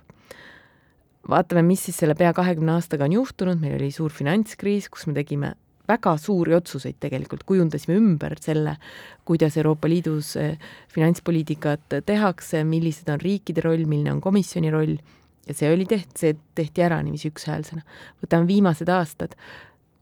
vaatame, 1.30 1.62
mis 1.62 1.84
siis 1.86 1.98
selle 2.02 2.16
pea 2.18 2.32
kahekümne 2.34 2.74
aastaga 2.78 3.06
on 3.06 3.14
juhtunud, 3.14 3.60
meil 3.62 3.76
oli 3.78 3.92
suur 3.94 4.14
finantskriis, 4.14 4.88
kus 4.90 5.06
me 5.06 5.14
tegime 5.14 5.54
väga 5.90 6.16
suuri 6.22 6.54
otsuseid 6.58 6.98
tegelikult, 7.02 7.44
kujundasime 7.50 7.98
ümber 7.98 8.36
selle, 8.42 8.76
kuidas 9.26 9.58
Euroopa 9.58 9.90
Liidus 9.90 10.36
eh, 10.38 10.58
finantspoliitikat 10.94 12.02
tehakse, 12.06 12.64
millised 12.64 13.10
on 13.10 13.22
riikide 13.22 13.66
roll, 13.66 13.86
milline 13.90 14.14
on 14.14 14.22
komisjoni 14.22 14.74
roll 14.74 14.98
ja 15.50 15.56
see 15.58 15.72
oli 15.74 15.88
tehtud, 15.90 16.18
see 16.18 16.36
tehti 16.58 16.86
ära 16.86 17.00
niiviisi 17.04 17.32
ükshäälsena. 17.32 17.82
võtame 18.22 18.48
viimased 18.50 18.90
aastad, 18.94 19.34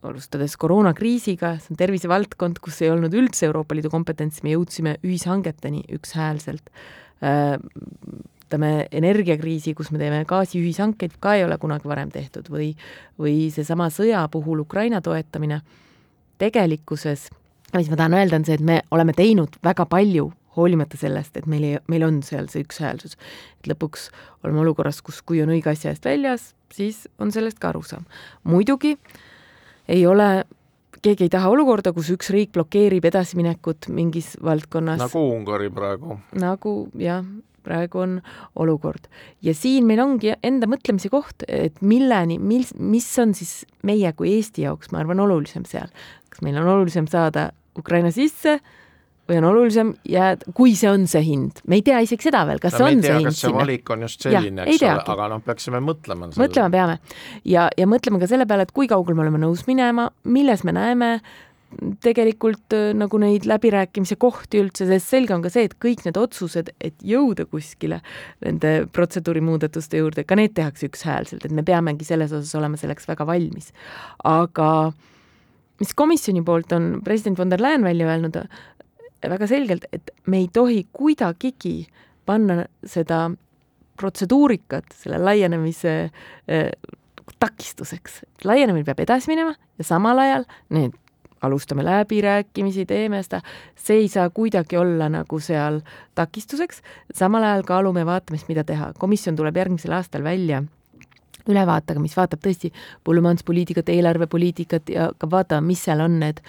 alustades 0.06 0.54
koroonakriisiga, 0.60 1.56
see 1.62 1.74
on 1.74 1.80
tervisevaldkond, 1.80 2.60
kus 2.62 2.82
ei 2.84 2.92
olnud 2.92 3.14
üldse 3.18 3.48
Euroopa 3.48 3.74
Liidu 3.74 3.90
kompetentsi, 3.90 4.44
me 4.46 4.54
jõudsime 4.54 4.96
ühishangeteni 5.02 5.82
ükshäälselt. 5.98 6.70
ütleme, 8.48 8.86
energiakriisi, 8.94 9.74
kus 9.74 9.90
me 9.90 9.98
teeme 9.98 10.22
gaasiühishankeid, 10.24 11.18
ka 11.20 11.34
ei 11.34 11.44
ole 11.44 11.58
kunagi 11.58 11.88
varem 11.90 12.12
tehtud 12.14 12.46
või, 12.48 12.70
või 13.18 13.50
seesama 13.52 13.90
sõja 13.90 14.22
puhul 14.32 14.62
Ukraina 14.62 15.02
toetamine, 15.04 15.60
tegelikkuses, 16.38 17.26
mis 17.74 17.90
ma 17.90 17.98
tahan 17.98 18.14
öelda, 18.14 18.38
on 18.38 18.46
see, 18.46 18.54
et 18.54 18.64
me 18.64 18.80
oleme 18.94 19.12
teinud 19.12 19.58
väga 19.66 19.84
palju 19.90 20.30
hoolimata 20.56 20.96
sellest, 20.96 21.36
et 21.36 21.46
meil 21.50 21.66
ei, 21.66 21.80
meil 21.90 22.06
on 22.06 22.22
seal 22.22 22.46
see 22.48 22.62
ükshäälsus. 22.62 23.18
et 23.58 23.68
lõpuks 23.68 24.08
oleme 24.44 24.62
olukorras, 24.62 25.02
kus 25.02 25.20
kui 25.22 25.42
on 25.42 25.50
õige 25.50 25.74
asja 25.74 25.90
eest 25.90 26.06
väljas, 26.06 26.54
siis 26.72 27.08
on 27.18 27.34
sellest 27.34 27.58
ka 27.58 27.74
arusaam. 27.74 28.06
muidugi 28.44 28.94
äh, 28.94 29.26
ei 29.88 30.06
ole, 30.06 30.44
keegi 31.02 31.26
ei 31.26 31.32
taha 31.32 31.50
olukorda, 31.52 31.92
kus 31.96 32.10
üks 32.14 32.30
riik 32.34 32.54
blokeerib 32.56 33.04
edasiminekut 33.08 33.90
mingis 33.94 34.34
valdkonnas. 34.44 35.00
nagu 35.06 35.24
Ungari 35.34 35.70
praegu. 35.74 36.18
nagu 36.38 36.74
jah, 36.98 37.24
praegu 37.64 38.02
on 38.04 38.18
olukord. 38.56 39.08
ja 39.42 39.54
siin 39.54 39.86
meil 39.86 40.02
ongi 40.04 40.34
enda 40.42 40.68
mõtlemise 40.70 41.10
koht, 41.12 41.46
et 41.48 41.80
milleni, 41.82 42.38
mis, 42.38 42.74
mis 42.78 43.08
on 43.18 43.34
siis 43.34 43.62
meie 43.82 44.12
kui 44.12 44.34
Eesti 44.36 44.66
jaoks, 44.66 44.92
ma 44.92 45.02
arvan, 45.02 45.20
olulisem 45.20 45.64
seal. 45.68 45.88
kas 46.28 46.42
meil 46.42 46.58
on 46.60 46.68
olulisem 46.76 47.08
saada 47.10 47.50
Ukraina 47.78 48.10
sisse 48.10 48.58
või 49.28 49.40
on 49.40 49.48
olulisem 49.50 49.94
jääda, 50.08 50.52
kui 50.56 50.74
see 50.78 50.90
on 50.90 51.06
see 51.10 51.24
hind, 51.26 51.62
me 51.68 51.80
ei 51.80 51.84
tea 51.86 52.00
isegi 52.04 52.28
seda 52.28 52.44
veel, 52.48 52.60
kas 52.62 52.78
no, 52.78 52.86
on 52.88 53.02
tea, 53.02 53.14
see 53.14 53.24
hind 53.24 53.40
sinna. 53.40 53.58
valik 53.60 53.90
on 53.94 54.06
just 54.06 54.24
selline, 54.24 54.64
eks 54.64 54.84
ole, 54.84 55.02
aga 55.16 55.32
noh, 55.34 55.42
peaksime 55.44 55.82
mõtlema. 55.84 56.30
mõtlema 56.38 56.70
peame 56.72 56.96
ja, 57.48 57.68
ja 57.76 57.90
mõtlema 57.90 58.22
ka 58.22 58.30
selle 58.30 58.48
peale, 58.48 58.68
et 58.68 58.72
kui 58.76 58.88
kaugel 58.90 59.18
me 59.18 59.26
oleme 59.26 59.42
nõus 59.42 59.66
minema, 59.68 60.08
milles 60.24 60.64
me 60.64 60.74
näeme 60.76 61.12
tegelikult 62.00 62.72
äh, 62.72 62.92
nagu 62.96 63.18
neid 63.20 63.44
läbirääkimise 63.48 64.16
kohti 64.20 64.62
üldse, 64.62 64.86
sest 64.88 65.12
selge 65.12 65.34
on 65.36 65.44
ka 65.44 65.52
see, 65.52 65.66
et 65.68 65.74
kõik 65.82 66.06
need 66.06 66.16
otsused, 66.16 66.70
et 66.80 66.96
jõuda 67.04 67.44
kuskile 67.50 68.00
nende 68.44 68.72
protseduuri 68.94 69.42
muudatuste 69.44 70.00
juurde, 70.00 70.24
ka 70.24 70.38
need 70.38 70.56
tehakse 70.56 70.88
ükshäälselt, 70.88 71.44
et 71.44 71.54
me 71.54 71.66
peamegi 71.66 72.08
selles 72.08 72.32
osas 72.32 72.54
olema 72.58 72.80
selleks 72.80 73.08
väga 73.10 73.28
valmis. 73.28 73.74
aga 74.24 74.70
mis 75.78 75.94
komisjoni 75.94 76.42
poolt 76.42 76.72
on 76.72 76.90
president 77.04 77.38
von 77.38 77.52
der 77.52 77.62
Leyen 77.62 77.84
välja 77.84 78.08
öelnud, 78.08 78.40
väga 79.22 79.48
selgelt, 79.50 79.88
et 79.92 80.10
me 80.26 80.42
ei 80.44 80.48
tohi 80.52 80.86
kuidagigi 80.92 81.88
panna 82.26 82.64
seda 82.86 83.28
protseduurikat 83.98 84.94
selle 84.94 85.18
laienemise 85.18 85.94
äh, 86.04 86.70
takistuseks. 87.40 88.22
laienemine 88.44 88.86
peab 88.86 89.02
edasi 89.02 89.30
minema 89.32 89.54
ja 89.78 89.84
samal 89.84 90.18
ajal 90.22 90.46
need 90.74 90.96
alustame 91.42 91.84
läbirääkimisi, 91.86 92.86
teeme 92.86 93.20
seda, 93.22 93.40
see 93.78 94.02
ei 94.02 94.08
saa 94.10 94.30
kuidagi 94.34 94.76
olla 94.76 95.06
nagu 95.12 95.38
seal 95.40 95.80
takistuseks, 96.18 96.82
samal 97.14 97.46
ajal 97.46 97.62
kaalume 97.66 98.06
vaatame 98.06 98.38
siis, 98.40 98.48
mida 98.48 98.64
teha. 98.64 98.92
komisjon 98.98 99.36
tuleb 99.36 99.56
järgmisel 99.56 99.94
aastal 99.94 100.24
välja 100.26 100.64
ülevaatega, 101.48 102.00
mis 102.02 102.16
vaatab 102.16 102.42
tõesti 102.44 102.72
põllumajanduspoliitikat, 103.06 103.88
eelarvepoliitikat 103.94 104.90
ja 104.92 105.10
ka 105.18 105.30
vaatame, 105.30 105.70
mis 105.70 105.84
seal 105.86 106.02
on 106.04 106.18
need 106.20 106.42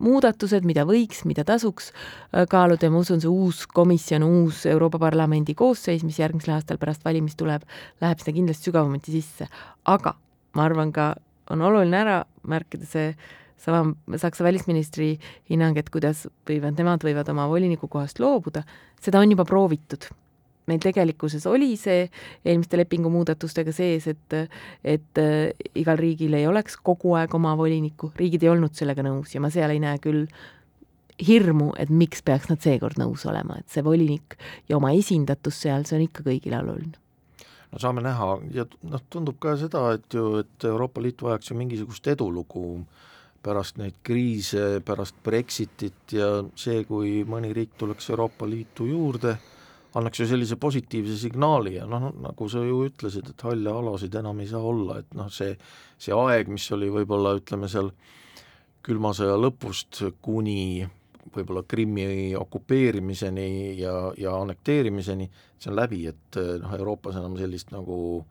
muudatused, 0.00 0.64
mida 0.68 0.84
võiks, 0.88 1.24
mida 1.28 1.44
tasuks 1.48 1.90
äh, 1.92 2.46
kaaluda. 2.50 2.86
Ja 2.86 2.94
ma 2.94 3.02
usun, 3.02 3.20
see 3.22 3.30
uus 3.30 3.66
komisjon, 3.66 4.24
uus 4.26 4.64
Euroopa 4.70 5.00
Parlamendi 5.02 5.56
koosseis, 5.58 6.06
mis 6.06 6.20
järgmisel 6.22 6.56
aastal 6.56 6.80
pärast 6.80 7.04
valimist 7.04 7.38
tuleb, 7.40 7.66
läheb 8.02 8.22
sinna 8.22 8.36
kindlasti 8.38 8.70
sügavamati 8.70 9.14
sisse. 9.18 9.48
aga 9.84 10.16
ma 10.56 10.66
arvan 10.68 10.92
ka, 10.92 11.12
on 11.50 11.62
oluline 11.64 11.98
ära 11.98 12.18
märkida 12.48 12.88
see 12.88 13.12
sama 13.62 14.18
Saksa 14.18 14.44
välisministri 14.44 15.12
hinnang, 15.50 15.76
et 15.78 15.90
kuidas 15.90 16.26
võivad, 16.48 16.74
nemad 16.78 17.04
võivad 17.06 17.28
oma 17.30 17.46
voliniku 17.50 17.86
kohast 17.88 18.18
loobuda, 18.18 18.64
seda 19.00 19.22
on 19.22 19.30
juba 19.30 19.46
proovitud 19.46 20.08
meil 20.70 20.80
tegelikkuses 20.82 21.46
oli 21.50 21.74
see 21.80 22.06
eelmiste 22.44 22.78
lepingumuudatustega 22.80 23.74
sees, 23.74 24.08
et, 24.12 24.38
et 24.84 25.20
äh, 25.20 25.52
igal 25.78 25.98
riigil 25.98 26.34
ei 26.38 26.46
oleks 26.46 26.78
kogu 26.82 27.16
aeg 27.18 27.34
oma 27.38 27.54
volinikku, 27.58 28.12
riigid 28.18 28.46
ei 28.46 28.52
olnud 28.52 28.74
sellega 28.78 29.04
nõus 29.06 29.34
ja 29.34 29.42
ma 29.42 29.50
seal 29.52 29.74
ei 29.74 29.82
näe 29.82 30.00
küll 30.02 30.26
hirmu, 31.22 31.72
et 31.78 31.90
miks 31.92 32.22
peaks 32.24 32.48
nad 32.50 32.62
seekord 32.62 32.98
nõus 33.00 33.26
olema, 33.28 33.58
et 33.60 33.70
see 33.70 33.84
volinik 33.84 34.36
ja 34.68 34.78
oma 34.78 34.92
esindatus 34.96 35.60
seal, 35.66 35.86
see 35.86 35.98
on 35.98 36.06
ikka 36.06 36.24
kõigile 36.26 36.62
oluline. 36.62 36.98
No 37.72 37.80
saame 37.80 38.02
näha. 38.04 38.34
Ja 38.52 38.66
noh, 38.84 39.00
tundub 39.10 39.38
ka 39.40 39.54
seda, 39.56 39.86
et 39.96 40.12
ju, 40.12 40.42
et 40.42 40.66
Euroopa 40.68 41.00
Liit 41.00 41.22
vajaks 41.24 41.50
ju 41.50 41.56
mingisugust 41.56 42.10
edulugu 42.12 42.82
pärast 43.42 43.78
neid 43.80 43.96
kriise, 44.06 44.82
pärast 44.86 45.16
Brexitit 45.24 46.14
ja 46.14 46.28
see, 46.58 46.84
kui 46.86 47.22
mõni 47.26 47.50
riik 47.56 47.72
tuleks 47.80 48.10
Euroopa 48.12 48.46
Liitu 48.46 48.86
juurde 48.90 49.34
annaks 49.98 50.22
ju 50.22 50.26
sellise 50.28 50.56
positiivse 50.56 51.18
signaali 51.20 51.76
ja 51.76 51.86
noh, 51.88 52.10
nagu 52.22 52.48
sa 52.48 52.62
ju 52.64 52.82
ütlesid, 52.86 53.28
et 53.32 53.44
halle 53.44 53.72
alasid 53.72 54.14
enam 54.20 54.40
ei 54.40 54.48
saa 54.50 54.62
olla, 54.64 54.98
et 55.02 55.14
noh, 55.18 55.28
see, 55.32 55.54
see 56.00 56.16
aeg, 56.16 56.48
mis 56.52 56.66
oli 56.72 56.88
võib-olla 56.92 57.34
ütleme 57.38 57.68
seal 57.68 57.92
külma 58.82 59.12
sõja 59.16 59.36
lõpust 59.38 60.00
kuni 60.24 60.86
võib-olla 61.32 61.62
Krimmi 61.68 62.32
okupeerimiseni 62.36 63.78
ja, 63.78 63.94
ja 64.18 64.34
annekteerimiseni, 64.40 65.28
see 65.60 65.70
on 65.70 65.78
läbi, 65.78 66.06
et 66.10 66.40
noh, 66.62 66.72
Euroopas 66.78 67.20
enam 67.20 67.36
sellist 67.40 67.70
nagu 67.72 68.24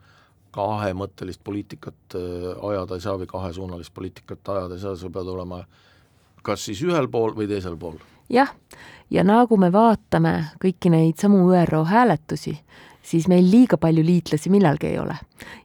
kahemõttelist 0.52 1.40
poliitikat 1.48 2.18
ajada 2.18 2.98
ei 2.98 3.06
saa 3.06 3.16
või 3.22 3.30
kahesuunalist 3.32 3.94
poliitikat 3.96 4.50
ajada 4.52 4.76
ei 4.76 4.84
saa, 4.84 4.98
sa 5.00 5.10
pead 5.14 5.30
olema 5.32 5.62
kas 6.44 6.66
siis 6.68 6.82
ühel 6.86 7.08
pool 7.12 7.36
või 7.38 7.48
teisel 7.50 7.78
pool. 7.80 8.00
Jah, 8.32 8.52
ja 9.12 9.24
nagu 9.28 9.58
me 9.60 9.72
vaatame 9.74 10.34
kõiki 10.62 10.92
neid 10.94 11.20
samu 11.22 11.44
ÜRO 11.52 11.84
hääletusi, 11.90 12.56
siis 13.04 13.28
meil 13.32 13.48
liiga 13.52 13.78
palju 13.82 14.04
liitlasi 14.06 14.52
millalgi 14.54 14.92
ei 14.92 15.00
ole. 15.00 15.18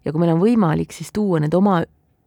ja 0.05 0.13
kui 0.13 0.21
meil 0.21 0.35
on 0.35 0.43
võimalik 0.43 0.93
siis 0.93 1.13
tuua 1.13 1.41
need 1.41 1.55
oma 1.55 1.83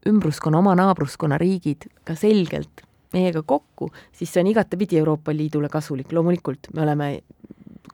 ümbruskonna, 0.07 0.61
oma 0.61 0.75
naabruskonna 0.79 1.37
riigid 1.37 1.89
ka 2.07 2.15
selgelt 2.15 2.85
meiega 3.13 3.41
kokku, 3.43 3.89
siis 4.13 4.31
see 4.31 4.43
on 4.43 4.51
igatepidi 4.51 4.99
Euroopa 5.01 5.33
Liidule 5.33 5.69
kasulik, 5.69 6.11
loomulikult 6.13 6.69
me 6.73 6.85
oleme 6.85 7.07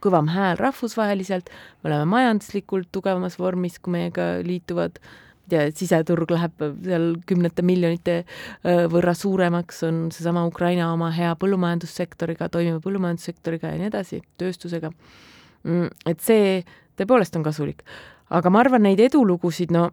kõvam 0.03 0.27
hääl 0.29 0.59
rahvusvaheliselt, 0.59 1.49
me 1.81 1.89
oleme 1.89 2.05
majanduslikult 2.11 2.91
tugevamas 2.91 3.39
vormis, 3.39 3.79
kui 3.79 3.95
meiega 3.95 4.35
liituvad 4.45 4.99
ja 5.51 5.65
siseturg 5.75 6.31
läheb 6.31 6.65
seal 6.85 7.11
kümnete 7.27 7.65
miljonite 7.65 8.17
võrra 8.63 9.13
suuremaks, 9.17 9.83
on 9.87 10.01
seesama 10.15 10.45
Ukraina 10.47 10.91
oma 10.93 11.11
hea 11.15 11.33
põllumajandussektoriga, 11.41 12.49
toimiva 12.53 12.81
põllumajandussektoriga 12.83 13.73
ja 13.73 13.81
nii 13.81 13.91
edasi, 13.91 14.21
tööstusega. 14.41 14.91
Mm, 15.65 15.91
et 16.09 16.21
see 16.21 16.59
tõepoolest 16.99 17.37
on 17.37 17.45
kasulik. 17.45 17.83
aga 18.29 18.49
ma 18.49 18.59
arvan, 18.63 18.81
neid 18.81 18.99
edulugusid, 18.99 19.71
no 19.71 19.91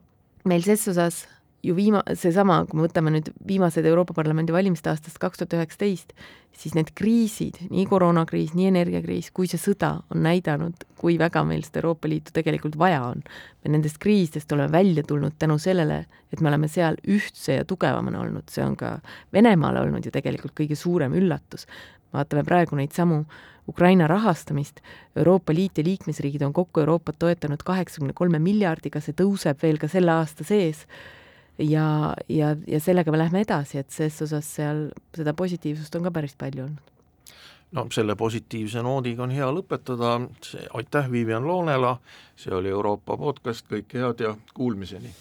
meil 0.48 0.64
ses 0.64 0.86
osas 0.88 1.26
ju 1.62 1.74
viima-, 1.76 2.02
seesama, 2.18 2.62
kui 2.66 2.78
me 2.78 2.86
võtame 2.88 3.12
nüüd 3.14 3.28
viimased 3.46 3.86
Euroopa 3.86 4.14
Parlamendi 4.16 4.54
valimiste 4.54 4.90
aastast 4.90 5.20
kaks 5.22 5.40
tuhat 5.40 5.54
üheksateist, 5.60 6.10
siis 6.58 6.74
need 6.74 6.90
kriisid, 6.98 7.60
nii 7.70 7.84
koroonakriis, 7.90 8.56
nii 8.58 8.68
energiakriis 8.72 9.30
kui 9.34 9.48
see 9.50 9.60
sõda 9.62 9.92
on 10.12 10.24
näidanud, 10.26 10.84
kui 10.98 11.16
väga 11.20 11.44
meil 11.46 11.62
seda 11.66 11.80
Euroopa 11.82 12.10
Liitu 12.10 12.34
tegelikult 12.34 12.76
vaja 12.78 13.04
on. 13.12 13.22
me 13.62 13.70
nendest 13.76 14.00
kriisidest 14.02 14.52
oleme 14.52 14.72
välja 14.72 15.06
tulnud 15.06 15.38
tänu 15.38 15.58
sellele, 15.58 16.04
et 16.32 16.40
me 16.40 16.50
oleme 16.50 16.68
seal 16.68 16.98
ühtse 17.06 17.60
ja 17.60 17.64
tugevamana 17.64 18.20
olnud, 18.20 18.50
see 18.50 18.64
on 18.64 18.76
ka 18.76 18.98
Venemaale 19.32 19.80
olnud 19.86 20.04
ju 20.04 20.10
tegelikult 20.10 20.58
kõige 20.58 20.76
suurem 20.76 21.14
üllatus. 21.14 21.66
vaatame 22.12 22.44
praegu 22.44 22.76
neid 22.76 22.92
samu 22.92 23.24
Ukraina 23.68 24.08
rahastamist, 24.10 24.80
Euroopa 25.16 25.54
Liit 25.54 25.78
ja 25.78 25.84
liikmesriigid 25.84 26.42
on 26.42 26.52
kokku 26.52 26.80
Euroopat 26.80 27.18
toetanud 27.18 27.62
kaheksakümne 27.62 28.12
kolme 28.12 28.38
miljardiga, 28.38 29.00
see 29.00 29.14
tõuseb 29.14 29.62
veel 29.62 29.78
ka 29.78 29.88
selle 29.88 30.10
aasta 30.10 30.44
sees 30.44 30.86
ja, 31.62 32.14
ja, 32.28 32.54
ja 32.66 32.80
sellega 32.80 33.12
me 33.12 33.20
lähme 33.20 33.42
edasi, 33.46 33.82
et 33.82 33.90
ses 33.90 34.20
osas 34.24 34.48
seal 34.58 34.88
seda 35.16 35.34
positiivsust 35.38 35.94
on 35.98 36.08
ka 36.08 36.14
päris 36.14 36.36
palju 36.38 36.66
olnud. 36.66 36.92
no 37.72 37.86
selle 37.94 38.16
positiivse 38.16 38.82
noodiga 38.84 39.24
on 39.24 39.32
hea 39.32 39.48
lõpetada, 39.48 40.18
aitäh 40.76 41.10
Vivian 41.10 41.46
Loonela, 41.48 41.96
see 42.36 42.54
oli 42.54 42.72
Euroopa 42.72 43.16
podcast, 43.16 43.66
kõike 43.70 44.02
head 44.02 44.26
ja 44.26 44.34
kuulmiseni! 44.54 45.14